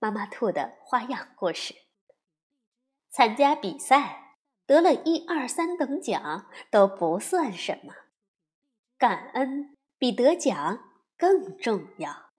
[0.00, 1.74] 妈妈兔的花样故事。
[3.10, 7.94] 参加比赛得了一二三等奖都不算什么，
[8.96, 10.78] 感恩比得奖
[11.16, 12.30] 更重要。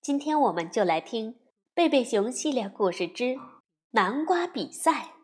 [0.00, 1.40] 今天我们就来听
[1.72, 3.36] 贝贝熊系列故事之
[3.92, 5.14] 南瓜比赛，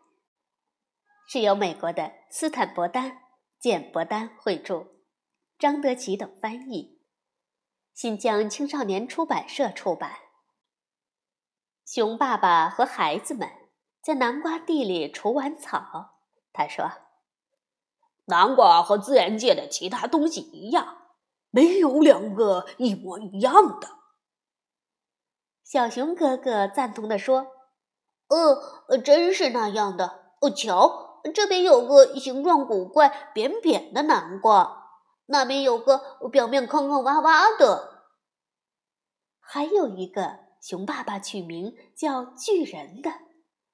[1.27, 3.21] 是由美国的斯坦伯丹、
[3.59, 4.87] 简伯丹绘著，
[5.59, 7.01] 张德奇等翻译。
[7.93, 10.30] 新疆青少年出版社出版。
[11.93, 13.49] 熊爸爸和孩子们
[14.01, 16.21] 在南瓜地里除完草，
[16.53, 16.89] 他说
[18.27, 20.99] ：“南瓜和自然界的其他东西一样，
[21.49, 23.89] 没有两个一模一样的。”
[25.67, 27.47] 小熊哥哥赞同的说
[28.87, 30.31] ：“呃，真是那样的。
[30.39, 34.93] 哦，瞧，这边有个形状古怪、扁扁的南瓜。”
[35.27, 35.97] 那边有个
[36.31, 38.05] 表面坑坑洼洼的，
[39.41, 43.11] 还有一个熊爸爸取名叫巨人的，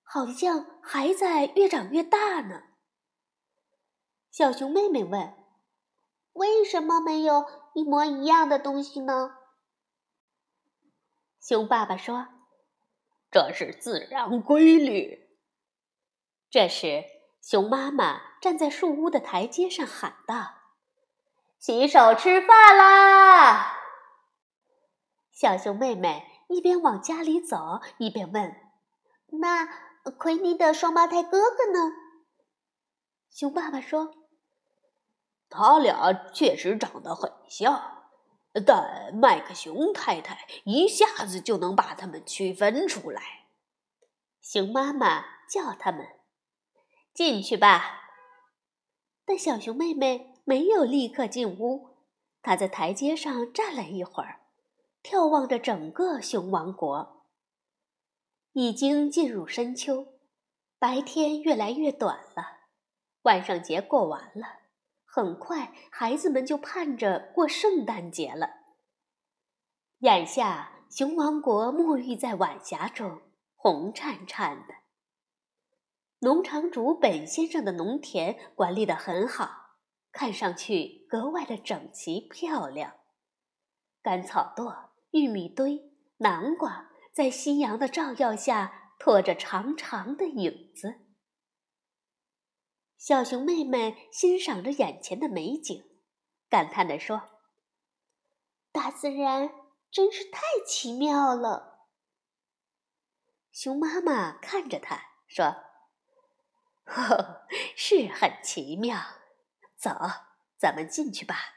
[0.04, 2.64] 好像还在越长越大呢。
[4.32, 5.36] 小熊妹妹问
[6.34, 9.38] ：“为什么没有一模一样的东西呢？”
[11.42, 12.28] 熊爸爸说
[13.30, 15.28] ：“这是自然规律。”
[16.50, 17.04] 这时，
[17.42, 20.54] 熊妈妈站在树屋的台阶上喊道。
[21.60, 23.74] 洗手吃饭啦！
[25.32, 28.56] 小熊妹妹一边往家里走，一边问
[29.40, 29.66] ：“那
[30.18, 31.92] 奎尼的双胞胎哥哥呢？”
[33.30, 34.14] 熊爸爸说
[35.50, 38.06] ：“他俩确实长得很像，
[38.66, 43.22] 但麦克熊太太一下子就能把他们区分出来。”
[44.42, 46.08] 熊妈妈叫他们
[47.14, 48.02] 进去吧，
[49.26, 50.34] 但小熊妹妹。
[50.50, 51.98] 没有立刻进屋，
[52.42, 54.47] 她在台阶上站了一会儿，
[55.04, 57.26] 眺望着整个熊王国。
[58.54, 60.20] 已经进入深秋，
[60.80, 62.44] 白天越来越短了，
[63.22, 64.48] 万圣节过完了，
[65.06, 68.50] 很快孩子们就盼着过圣诞节了。
[70.00, 73.22] 眼下，熊王国沐浴在晚霞中，
[73.56, 74.74] 红灿灿的。
[76.20, 79.68] 农场主本先生的农田管理得很好。
[80.10, 82.96] 看上去格外的整齐漂亮，
[84.02, 84.87] 干草垛、
[85.18, 91.02] 玉米堆、南瓜在夕阳的照耀下拖着长长的影子。
[92.98, 95.84] 小熊妹妹欣赏着眼前的美景，
[96.50, 97.42] 感叹地说
[98.72, 99.50] ：“大自然
[99.90, 101.88] 真是太奇妙了。”
[103.52, 105.64] 熊妈妈看着它说
[106.86, 109.00] ：“呵，是很奇妙。”
[109.76, 109.92] 走，
[110.58, 111.57] 咱们进去吧。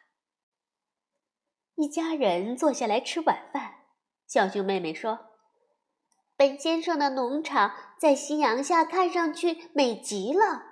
[1.80, 3.86] 一家人坐下来吃晚饭。
[4.26, 5.30] 小熊妹妹说
[6.36, 10.62] ：“本先生的农场在夕阳下看上去美极了。”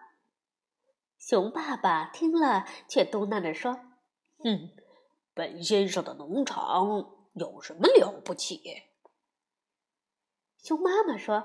[1.18, 3.80] 熊爸爸听了，却嘟囔着说
[4.44, 4.68] ：“哼，
[5.32, 6.86] 本先生的农场
[7.32, 8.60] 有什么了不起？”
[10.62, 11.40] 熊妈妈说：“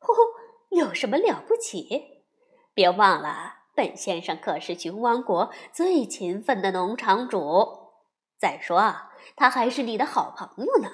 [0.00, 2.24] 呼呼，有什么了不起？
[2.72, 7.85] 别忘了。”本先生可是熊王国最勤奋的农场主。
[8.38, 8.94] 再说，
[9.34, 10.90] 他还是你的好朋友呢。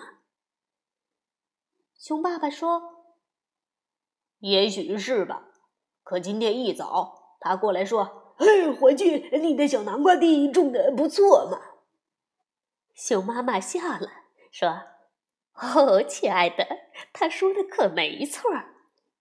[1.98, 3.06] 熊爸爸说
[4.40, 5.48] ：“也许是吧。
[6.02, 11.60] 可今天一早，他过来说：‘嘿，伙计，你的小南瓜地种的不错嘛。’”
[12.94, 14.08] 熊妈妈笑了，
[14.50, 14.82] 说
[15.54, 16.66] ：“哦，亲爱的，
[17.12, 18.50] 他说的可没错，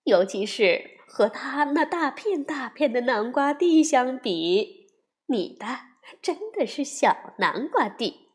[0.04, 4.88] 尤其是……”和他那大片大片的南瓜地相比，
[5.26, 5.66] 你的
[6.22, 8.30] 真的是小南瓜地。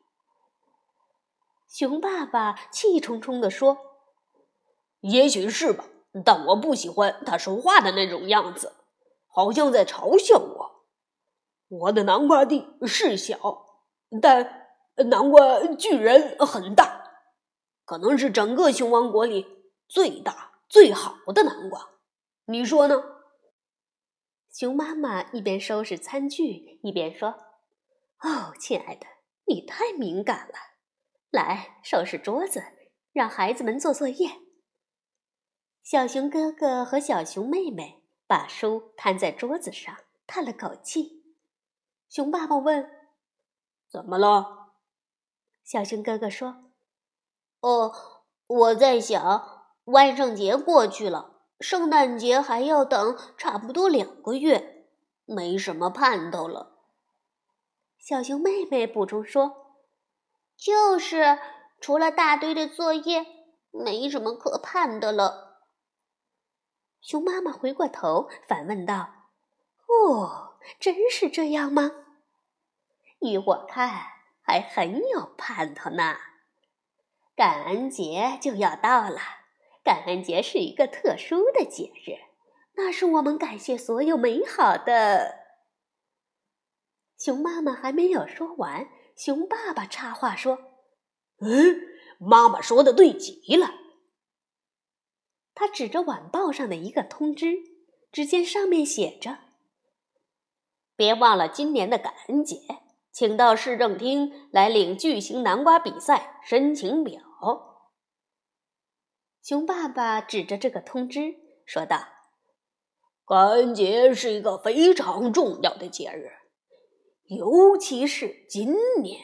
[1.68, 3.78] 熊爸爸气冲冲地说
[5.00, 5.84] ：“也许是吧，
[6.24, 8.72] 但我不喜欢他说话的那种样子，
[9.28, 10.86] 好像在嘲笑我。
[11.68, 13.66] 我的南瓜地是小，
[14.22, 14.68] 但
[15.10, 17.10] 南瓜巨人很大，
[17.84, 19.46] 可能是整个熊王国里
[19.88, 21.90] 最大最好的南瓜。”
[22.48, 23.02] 你说呢？
[24.50, 27.34] 熊妈妈一边收拾餐具，一边说
[28.22, 29.06] ：“哦，亲爱的，
[29.44, 30.54] 你太敏感了。
[31.30, 32.62] 来，收拾桌子，
[33.12, 34.40] 让孩子们做作业。
[35.82, 39.94] 小熊哥哥和小熊妹妹把书摊在桌子上，
[40.26, 41.24] 叹了口气。
[42.08, 42.90] 熊爸爸问
[43.90, 44.72] ：“怎么了？”
[45.62, 46.72] 小熊哥哥说
[47.60, 47.92] ：“哦，
[48.46, 54.88] 我在想，万圣节过去了，圣诞节还要等差不多两个月，
[55.24, 56.72] 没什么盼头了。”
[58.06, 59.80] 小熊妹妹补充说
[60.56, 61.40] ：“就是，
[61.80, 63.26] 除了大堆的作业，
[63.72, 65.64] 没什么可盼的了。”
[67.02, 69.08] 熊妈妈回过头反问道
[69.90, 71.90] ：“哦，真是这样吗？
[73.18, 73.90] 依我看，
[74.40, 76.16] 还很有盼头呢。
[77.34, 79.18] 感恩节就要到了，
[79.82, 82.14] 感恩节是一个特殊的节日，
[82.76, 85.45] 那是我们感谢所有美好的。”
[87.18, 90.58] 熊妈妈还没有说完，熊爸爸插话说
[91.40, 91.80] ：“嗯，
[92.18, 93.74] 妈妈说的对极了。”
[95.54, 97.56] 他指着晚报上的一个通知，
[98.12, 99.38] 只见上面写着
[100.94, 102.60] ：“别忘了今年的感恩节，
[103.10, 107.22] 请到市政厅来领巨型南瓜比赛申请表。”
[109.42, 112.08] 熊爸爸指着这个通知说道
[113.24, 116.30] ：“感恩节是一个非常重要的节日，
[117.28, 119.20] 尤其是今年，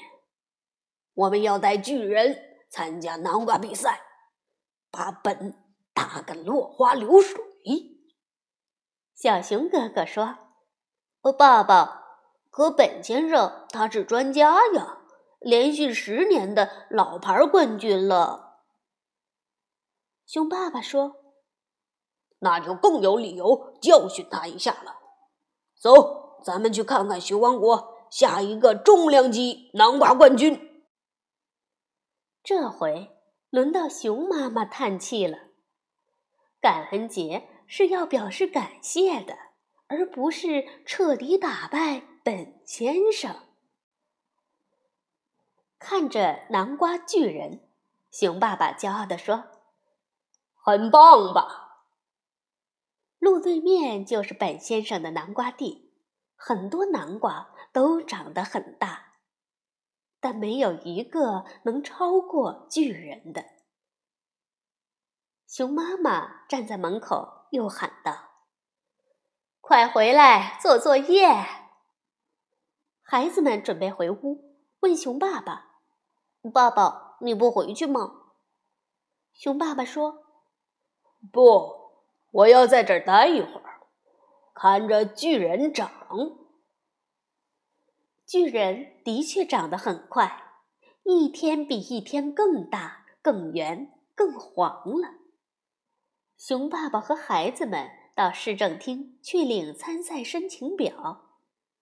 [1.15, 2.37] 我们要带巨人
[2.71, 4.01] 参加南瓜比赛，
[4.91, 5.59] 把本。”
[5.95, 7.39] 打个落花流水。
[9.15, 10.39] 小熊哥哥说
[11.37, 12.03] ：“爸爸，
[12.51, 15.03] 可本先生他是专家呀，
[15.39, 18.63] 连续十年的老牌冠军了。”
[20.25, 21.17] 熊爸爸说
[22.41, 24.97] ：“那就更有理由教训他一下了。
[25.79, 30.85] 走，咱们去看看熊王国下一个重量级南瓜冠军。”
[32.45, 33.11] 这回
[33.49, 35.39] 轮到熊妈妈叹气了。
[36.61, 39.37] 感恩节是要表示感谢的，
[39.87, 43.35] 而不是彻底打败本先生。
[45.79, 47.69] 看着南瓜巨人，
[48.11, 49.45] 熊爸爸骄傲地说
[50.55, 51.87] ：“很棒吧？”
[53.19, 55.93] 路对面就是本先生的南瓜地，
[56.37, 59.15] 很多南瓜都长得很大，
[60.21, 63.45] 但没有一个能超过巨人的。
[65.49, 68.31] 熊妈妈站在门口，又喊道
[69.61, 71.29] ：“快回来做作业！”
[73.03, 75.81] 孩子们准备回屋，问熊爸爸
[76.53, 78.31] ：“爸爸，你不回去吗？”
[79.33, 80.25] 熊爸爸说
[81.33, 81.93] ：“不，
[82.31, 83.81] 我要在这儿待一会儿，
[84.55, 86.42] 看着巨人长。
[88.33, 90.43] 巨人的确长得很快，
[91.03, 95.17] 一天比一天更大、更圆、更黄了。”
[96.39, 101.27] 熊爸爸和孩子们到市政厅去领参赛申请表，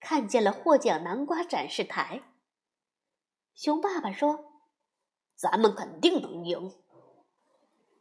[0.01, 2.23] 看见了获奖南瓜展示台。
[3.55, 4.65] 熊爸爸说
[5.39, 6.75] ：“咱们肯定能赢。”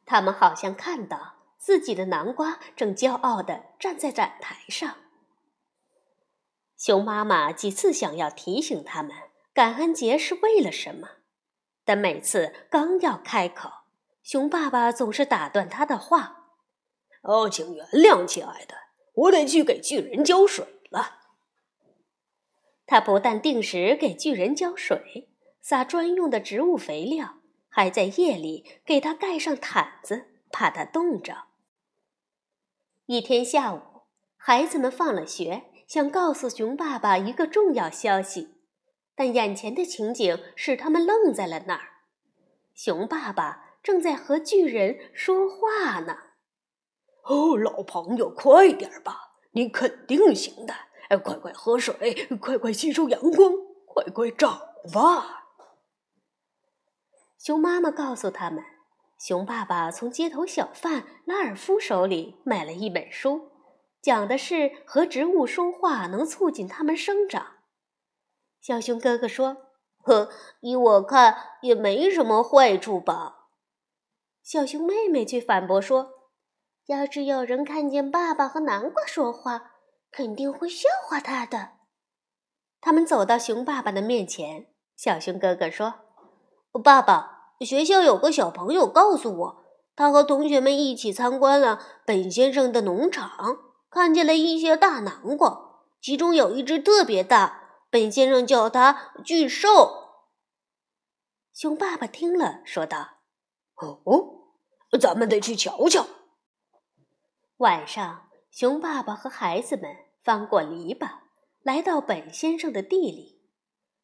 [0.07, 4.95] 他们好像看到自己的南瓜正骄傲地站在展台上。
[6.79, 9.11] 熊妈妈几次想要提醒他们
[9.53, 11.09] 感恩节是为了什么，
[11.83, 13.69] 但每次刚要开口，
[14.23, 16.55] 熊爸爸总是打断他的话。
[17.23, 18.75] 哦，请原谅，亲爱的，
[19.13, 21.17] 我得去给巨人浇水了。
[22.85, 25.29] 他不但定时给巨人浇水，
[25.61, 31.43] 撒专用的植物肥料，还在夜里给他盖上毯子，怕他冻着。
[33.05, 33.81] 一天下午，
[34.37, 38.59] 孩子们放了学，想告诉熊爸爸一个重要消息，
[39.15, 41.81] 但眼前的情景使他们愣在了那儿。
[42.75, 46.15] 熊爸爸正在和巨人说话呢。
[47.23, 50.75] 哦，老朋友，快点吧，你肯定行的！
[51.09, 53.51] 哎，快快喝水，快快吸收阳光，
[53.87, 54.61] 快快长
[54.93, 55.47] 吧。
[57.39, 58.63] 熊妈妈告诉他们，
[59.17, 63.48] 熊爸爸从街头小贩拉尔夫手里买了一本书，
[64.01, 67.57] 讲的是和植物说话能促进它们生长。
[68.61, 69.57] 小熊哥哥说
[70.03, 70.29] ：“呵，
[70.61, 73.47] 依我看也没什么坏处吧。”
[74.43, 76.11] 小熊妹妹却反驳说。
[76.87, 79.73] 要是有人看见爸爸和南瓜说话，
[80.09, 81.73] 肯定会笑话他的。
[82.81, 85.93] 他们走到熊爸爸的面前，小熊哥哥说
[86.83, 89.65] ：“爸爸，学校有个小朋友告诉我，
[89.95, 93.29] 他和同学们一起参观了本先生的农场，
[93.89, 97.85] 看见了一些大南瓜，其中有一只特别大。
[97.89, 99.97] 本先生叫它巨兽。”
[101.53, 103.17] 熊爸爸听了，说道
[103.75, 104.53] ：“哦，
[104.99, 106.05] 咱们得去瞧瞧。
[107.57, 109.93] 晚上，熊爸爸和孩子们
[110.23, 111.19] 翻过篱笆，
[111.63, 113.41] 来到本先生的地里。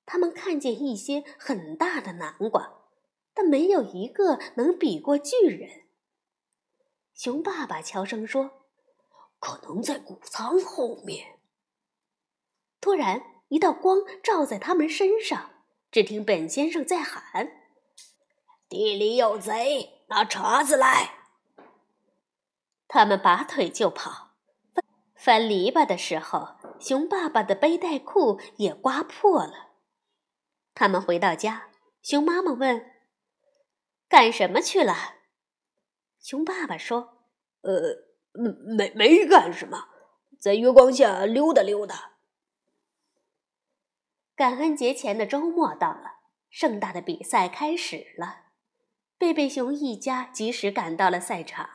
[0.05, 2.81] 他们看见一些很大的南瓜，
[3.33, 5.85] 但没有一个能比过巨人。
[7.13, 8.64] 熊爸爸悄声说
[9.39, 11.39] ：“可能在谷仓后面。”
[12.81, 17.51] 突然，一道光照在他们身上，只听本先生在喊
[18.69, 21.11] ：“地里有贼，拿茬子来！”
[22.87, 24.35] 他们拔腿就跑。
[25.15, 29.71] 翻篱笆的时候，熊爸爸的背带裤也刮破了。
[30.75, 31.71] 他们回到家，
[32.03, 32.91] 熊妈妈问
[34.07, 35.15] ：“干什么去了？”
[36.21, 37.25] 熊爸爸说
[37.61, 38.14] ：“呃，
[38.75, 39.85] 没没干什么，
[40.39, 42.13] 在月光下溜达溜达。”
[44.35, 48.43] 感恩节前的周末到了，盛大的比赛开始了。
[49.17, 51.69] 贝贝熊一家及时赶到了赛场，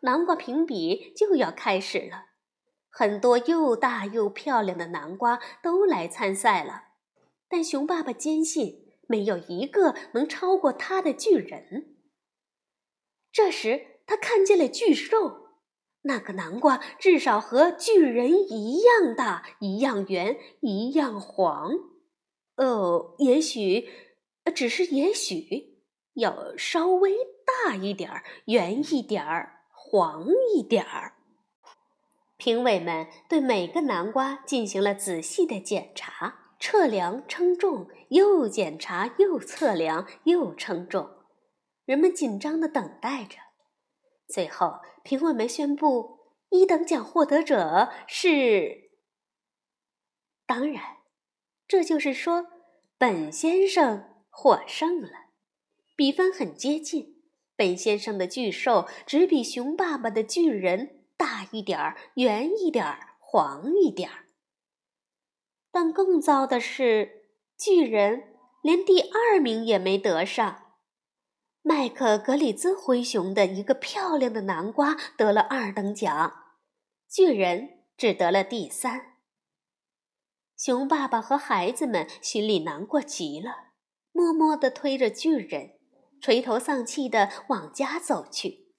[0.00, 2.26] 南瓜评比就要开始了，
[2.90, 6.88] 很多又大又漂亮的南瓜都来参赛了。
[7.48, 11.96] 但熊爸爸坚信，没有一个能超过他的巨人。
[13.32, 15.39] 这时，他看见了巨兽，
[16.02, 21.72] 那个南瓜至少和巨人一样大，一样圆，一样黄。
[22.56, 23.88] 哦，也许，
[24.54, 25.82] 只是也许，
[26.14, 27.14] 要稍微
[27.44, 31.14] 大一点儿，圆一点儿，黄一点儿。
[32.36, 36.36] 评委们对每个南瓜进行了仔细的检查。
[36.62, 41.08] 测量、称重，又检查，又测量，又称重。
[41.86, 43.38] 人们紧张的等待着。
[44.28, 46.18] 最后，评委们宣布，
[46.50, 48.90] 一等奖获得者是……
[50.46, 50.98] 当然，
[51.68, 52.46] 这就是说，
[52.98, 55.10] 本先生获胜了。
[55.96, 57.22] 比分很接近，
[57.54, 64.26] 本先生的巨兽只比熊爸爸的巨人大一点儿，圆一点儿，黄一点儿。
[65.70, 67.26] 但更糟的是，
[67.56, 70.69] 巨人连第二名也没得上。
[71.62, 76.54] 麦克格里兹灰熊的一个漂亮的南瓜得了二等奖，
[77.08, 79.18] 巨人只得了第三。
[80.56, 83.72] 熊爸爸和孩子们心里难过极了，
[84.12, 85.78] 默默地推着巨人，
[86.20, 88.74] 垂头丧气地往家走去。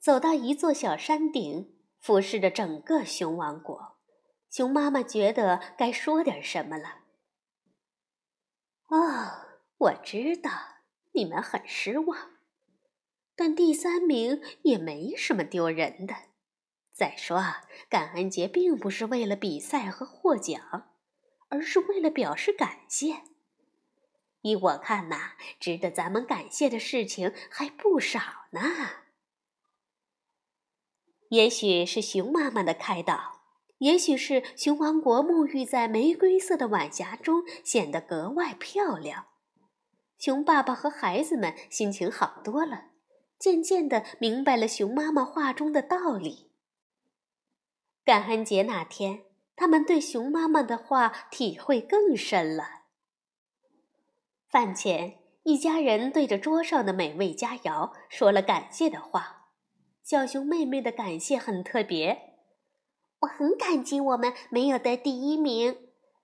[0.00, 3.96] 走到一座小山顶，俯视着整个熊王国。
[4.50, 7.02] 熊妈妈觉得该说点什么了。
[8.88, 10.50] 哦，我知道
[11.16, 12.30] 你们很失望，
[13.34, 16.14] 但第三名也没什么丢人的。
[16.92, 17.42] 再说，
[17.88, 20.90] 感恩节并不是为了比赛和获奖，
[21.48, 23.22] 而是为了表示感谢。
[24.42, 28.20] 依我看呐，值得咱们感谢的事情还不少
[28.50, 28.60] 呢。
[31.30, 33.40] 也许是熊妈妈的开导。
[33.78, 39.26] 也许是熊王国沐浴在玫瑰色的晚霞中，显得格外漂亮。
[40.18, 42.86] 熊爸爸和孩子们心情好多了，
[43.38, 46.50] 渐渐的明白了熊妈妈话中的道理。
[48.04, 52.84] 感恩节那天，他们对熊妈妈的话体会更深了。
[54.48, 59.48] 饭前，一家人对着桌上的美味佳肴说了感谢的话。
[60.02, 62.34] 小熊妹妹的感谢很特别。
[63.20, 65.76] 我很感激我们没有得第一名。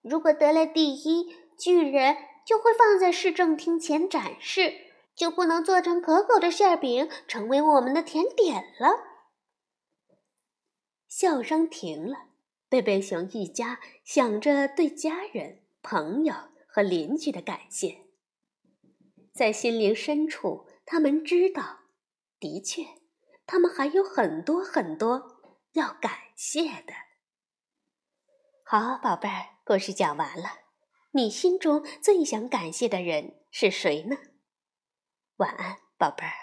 [0.03, 4.75] 如果得了第一，巨人就会放在市政厅前展示，
[5.15, 8.89] 就不能做成可口的馅饼，成为我们的甜点了。
[11.09, 12.29] 笑声停了，
[12.69, 16.35] 贝贝熊一家想着对家人、朋友
[16.67, 18.07] 和邻居的感谢，
[19.33, 21.81] 在心灵深处，他们知道，
[22.41, 22.87] 的确，
[23.47, 25.39] 他们还有很多很多。
[25.75, 26.93] 要感谢的。
[28.65, 30.62] 好，宝贝儿，故事讲完了。
[31.15, 34.17] 你心中最想感谢的人是谁呢？
[35.37, 36.42] 晚安，宝贝儿。